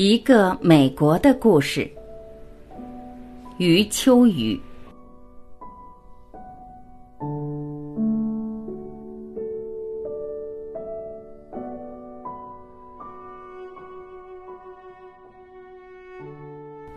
[0.00, 1.90] 一个美国的故事。
[3.56, 4.56] 余秋雨。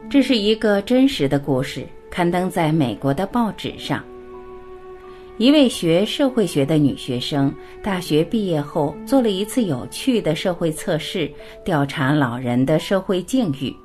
[0.08, 4.06] 这是一个真实的故事，刊登在美国的报纸上。
[5.42, 7.52] 一位学社会学的女学生，
[7.82, 11.28] 大学毕业后做了一次有趣的社会测试，
[11.66, 13.76] 调查老人的社会境遇。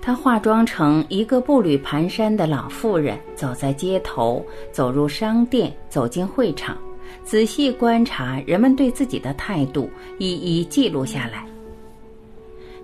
[0.00, 4.42] 她化妆成一个步履蹒跚的老妇人，走在街头，
[4.72, 6.78] 走入商店，走进会场，
[7.22, 11.46] 仔细观察人们对自己的态度，一一记录下来。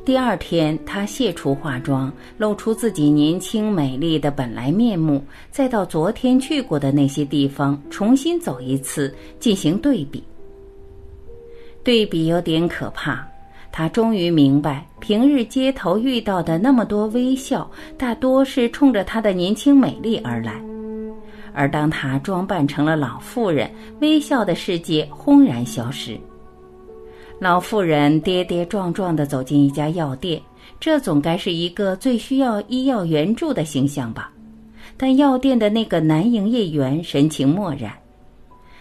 [0.07, 5.21] 第二天，她卸除化妆，露出自己年轻美丽的本来面目，
[5.51, 10.23] 再到昨天去过的那些地方重新走一次，进行对比。
[11.83, 13.27] 对比有点可怕。
[13.73, 20.53] 她终于明白，平日街头遇到的那么多微笑，大多是冲着她的年轻美丽而来；
[21.53, 23.69] 而当她装扮成了老妇人，
[24.01, 26.17] 微笑的世界轰然消失。
[27.39, 30.41] 老妇人跌跌撞撞地走进一家药店，
[30.81, 34.33] 这总该是一个最需要医药援助的形象吧？
[34.97, 37.93] 但药店的那个男营业员神情漠然。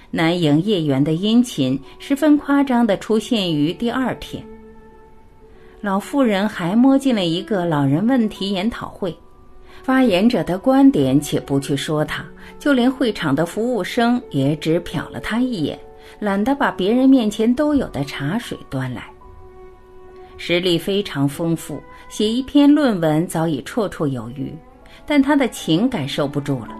[0.09, 4.41] 男营业员的殷勤十分夸张地出现于第二天。
[5.81, 9.13] 老妇人还摸进了一个老人问题研讨会，
[9.83, 12.25] 发言者的观点且不去说他，
[12.57, 15.77] 就连会场的服务生也只瞟了他一眼。
[16.19, 19.09] 懒得把别人面前都有的茶水端来，
[20.37, 24.53] 实力非常丰富，写一篇论文早已绰绰有余，
[25.05, 26.75] 但他的情感受不住了。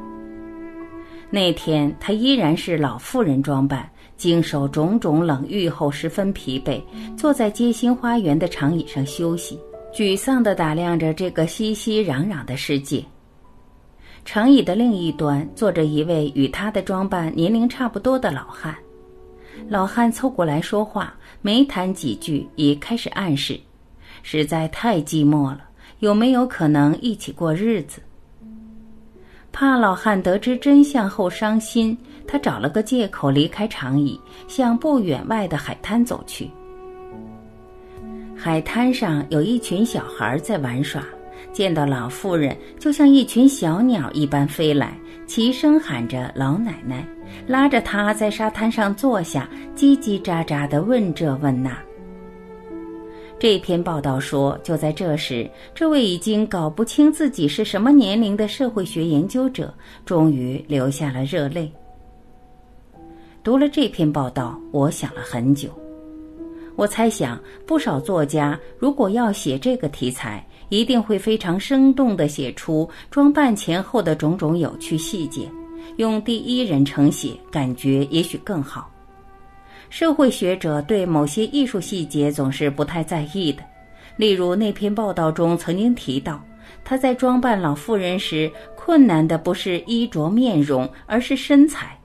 [1.29, 6.81] 那天他依然是老妇人装扮，经受种种冷遇后十分疲惫，
[7.17, 9.59] 坐在街心花园的长椅上休息，
[9.93, 13.03] 沮丧地打量着这个熙熙攘攘的世界。
[14.23, 18.75] 长椅的另一端坐着一位与他的装扮年龄差不多的老汉。
[19.67, 23.59] 老汉凑过来说话，没谈几句，已开始暗示：
[24.23, 25.61] 实在太寂寞了，
[25.99, 28.01] 有没有可能一起过日子？
[29.51, 36.49] 怕老汉得知真相后伤心，他找了个借口离开长椅，向不远外的海滩走去。
[38.35, 41.01] 海滩上有一群小孩在玩耍，
[41.53, 47.07] 见到老妇人，就像一群小鸟一般飞来，齐声喊着“老奶奶”。
[47.47, 51.77] 拉着他在沙滩上坐下，叽叽喳喳地问这问那。
[53.37, 59.73] 这篇报道说，就在这时，这位已经搞不清自己是什么年龄的社会学研究者，
[60.05, 61.71] 终于流下了热泪。
[63.43, 65.69] 读了这篇报道，我想了很久。
[66.77, 75.49] 我猜想，不少作家如果要写这个题材，一定会非常生动地写出装扮前后的种种有趣细节。
[75.97, 78.91] 用第一人称写，感觉也许更好。
[79.89, 83.63] 社会学者对某些艺术细节总是不太在意的，
[84.17, 86.43] 例如那篇报道中曾经提到，
[86.83, 91.97] 他在装扮老妇人时，困难的不是衣着面容，而是身材。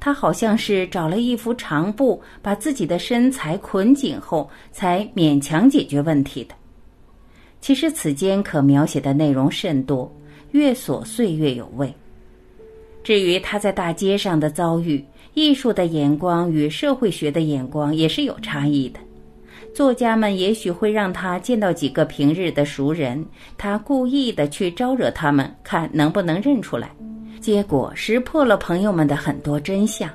[0.00, 6.54] 他好像是找了一幅长布，把自己的身材捆紧后，才勉强解决问题的。
[7.60, 10.12] 其实此间可描写的内容甚多，
[10.52, 11.92] 越琐碎越有味。
[13.08, 15.02] 至于他在大街上的遭遇，
[15.32, 19.00] 艺术的眼光与社会学的眼光也是有差异的。
[19.74, 23.24] 作家们也许会让他见到几个平日的熟人，
[23.56, 26.90] 他故意的去招惹他们，看能不能认出来，
[27.40, 30.10] 结果识破了朋友们的很多真相。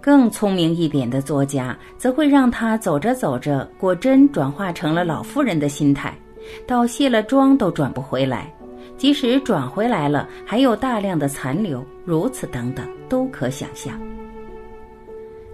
[0.00, 6.16] 更聪明一点的作家，则会让他走着走着，果真转化成了老妇人的心态，
[6.66, 8.50] 到卸了妆都转不回来。
[9.00, 13.98] 即使转回来了，还有大量的残留，如此等等都可想象。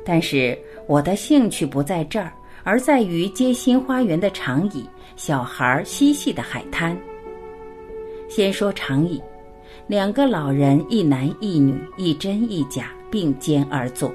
[0.05, 0.59] 但是
[0.89, 2.33] 我的兴趣不在这儿，
[2.65, 4.85] 而在于街心花园的长椅、
[5.15, 6.99] 小孩嬉戏的海滩。
[8.29, 9.23] 先说长椅，
[9.87, 14.12] 两个老人，一男一女，一真一假，并肩而坐，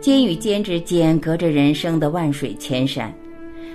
[0.00, 3.12] 肩与肩之间隔着人生的万水千山。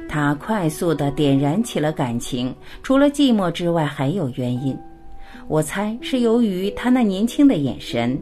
[0.10, 4.76] 他快速地点燃起了感情，除了寂寞之外，还有原因。
[5.48, 8.20] 我猜是由于他那年轻的眼神。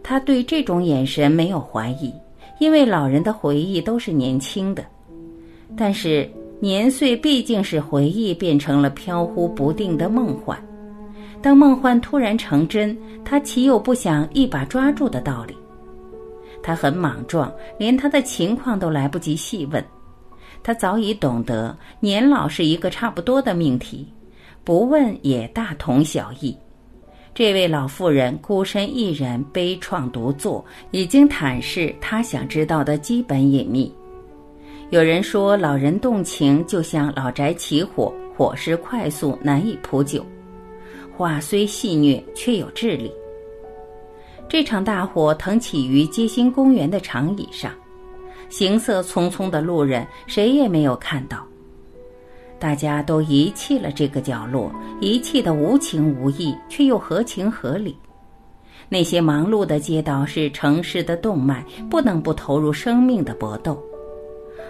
[0.00, 2.14] 他对这种眼神没有怀疑，
[2.60, 4.84] 因为老人的回忆都是年轻的。
[5.76, 6.30] 但是
[6.60, 10.56] 年岁毕竟是回忆变成了飘忽不定的梦幻。
[11.42, 15.56] 当梦幻突然成真，他岂有不想一把抓住的道理？
[16.62, 19.84] 他很莽撞，连他的情况都来不及细问。
[20.62, 24.06] 他早已懂得年老是一个差不多的命题，
[24.64, 26.56] 不问也大同小异。
[27.34, 33.92] 这位老妇人孤身一人悲怆独坐，已经坦示她想知道的基本隐秘。
[34.90, 40.24] 有人说，老人动情就像老宅起火，火势快速，难以扑救。
[41.16, 43.12] 话虽戏谑，却有智理。
[44.48, 47.70] 这场大火腾起于街心公园的长椅上，
[48.48, 51.44] 行色匆匆的路人谁也没有看到。
[52.58, 57.96] 大家都遗弃了这个角落，遗弃的无情无义，却又合情合理。
[58.88, 63.80] 那些忙碌的街道是城市的动脉，不能不投入生命的搏斗。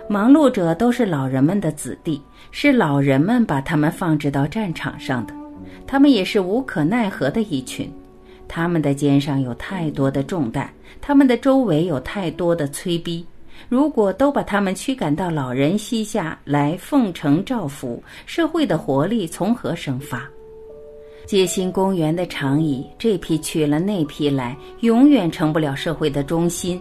[0.08, 2.20] 忙碌者都是老人们的子弟，
[2.50, 5.32] 是老人们把他们放置到战场上的，
[5.86, 7.90] 他们也是无可奈何的一群。
[8.48, 10.68] 他们的肩上有太多的重担，
[11.00, 13.24] 他们的周围有太多的催逼。
[13.68, 20.28] 如果都把他们驱赶到老人膝下来奉承照拂，社会的活力从何生发？
[21.26, 26.80] 街心公园的长椅，这批去了那批来，永远成不了社会的中心。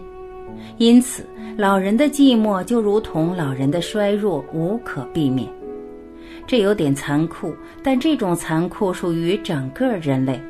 [0.78, 1.26] 因此，
[1.56, 5.46] 老人的寂寞就如同老人的衰弱，无可避免。
[6.46, 10.40] 这有点残酷，但这种残酷属于整个人类。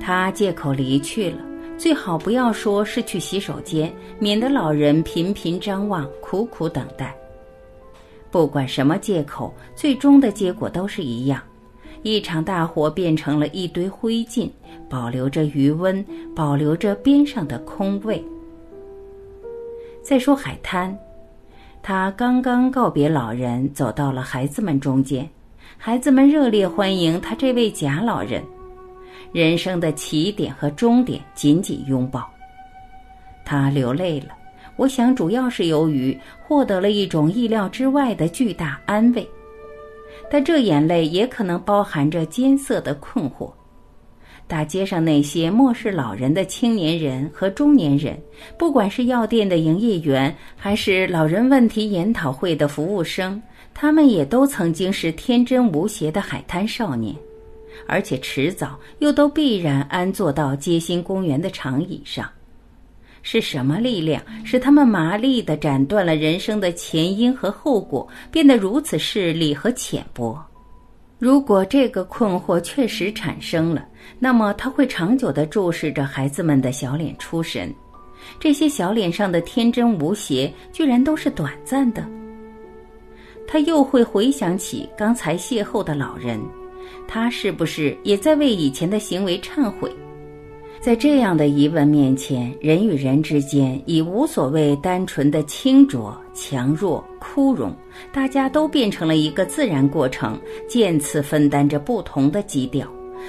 [0.00, 1.38] 他借口离去了，
[1.82, 7.12] 最好不要说是去洗手间，免得老人频频张望，苦苦等待。
[8.30, 11.42] 不管什么借口，最终的结果都是一样：
[12.04, 14.48] 一场大火变成了一堆灰烬，
[14.88, 16.06] 保留着余温，
[16.36, 18.24] 保留着边上的空位。
[20.04, 20.96] 再说海滩，
[21.82, 25.28] 他刚刚告别老人，走到了孩子们中间，
[25.76, 28.40] 孩子们热烈欢迎他这位假老人。
[29.32, 32.30] 人生的起点和终点紧紧拥抱，
[33.44, 34.28] 他流泪了。
[34.76, 39.26] 我想，主要是由于获得了一种意料之外的巨大安慰，
[40.30, 43.52] 但这眼泪也可能包含着艰涩的困惑。
[44.46, 48.20] 大街上那些漠视老人的青年人和中年人，
[48.58, 53.40] 不管是药店的营业员，还是老人问题研讨会的服务生，
[53.72, 57.14] 他们也都曾经是天真无邪的海滩少年。
[57.86, 62.28] 而且迟早又都必然安坐到街心公园的长椅上，
[63.22, 70.40] 是什么力量使他们麻利地斩断了人生的前因和后果，变得如此势利和浅薄？
[71.18, 73.86] 如果这个困惑确实产生了，
[74.18, 77.72] 那么他会长久地注视着孩子们的小脸出神，
[78.40, 82.04] 这些小脸上的天真无邪，居然都是短暂的。
[83.46, 86.40] 他又会回想起刚才邂逅的老人。
[87.06, 89.90] 他是不是也在为以前的行为忏悔？
[90.80, 97.72] 在这样的疑问面前，人与人之间已无所谓单纯的清浊、强弱、枯荣，
[98.12, 100.36] 大家都变成了一个自然过程，
[100.68, 102.84] 渐次分担着不同的基调。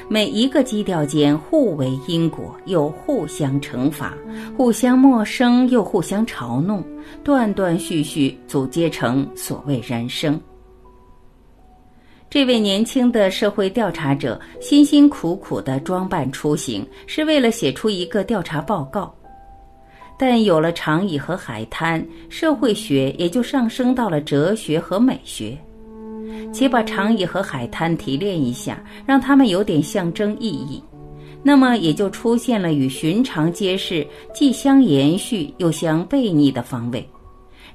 [0.09, 4.17] 每一个基调间互为因果，又互相惩罚，
[4.57, 6.83] 互相陌生又互相嘲弄，
[7.23, 10.41] 断断续续组接成所谓人生。
[12.33, 19.13] 这位年轻的社会调查者辛辛苦苦的装扮出行，是为了写出一个调查报告。
[20.17, 25.55] 但有了长椅和海滩，社会学也就上升到了哲学和美学。
[26.51, 30.81] 且把长椅和海滩提炼一下，让它们有点象征意义，
[31.43, 34.03] 那么也就出现了与寻常街市
[34.33, 37.07] 既相延续又相背逆的方位。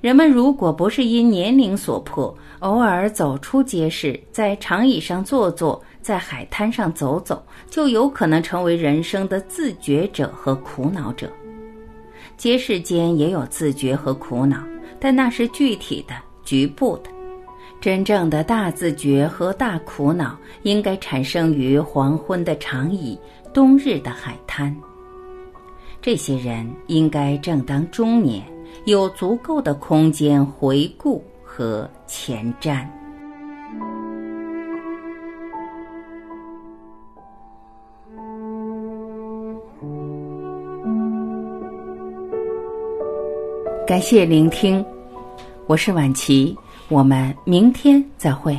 [0.01, 11.31] 人们如果不是因年龄所迫，偶尔走出街市，在长椅上坐坐，在海滩上走走，就有可能成为人生的自觉者和苦恼者。
[12.37, 14.59] 街市间也有自觉和苦恼，
[14.99, 17.11] 但那是具体的、局部的。
[17.81, 23.17] 真正的大自觉和大苦恼，应该产生于黄昏的长椅、
[23.55, 24.77] 冬日的海滩。
[26.03, 28.43] 这些人应该正当中年。
[28.85, 31.23] 有足够的空间回顾
[31.59, 32.87] 和前瞻。
[43.85, 44.85] 感谢聆听，
[45.67, 46.57] 我是晚琪，
[46.89, 48.57] 我们明天再会。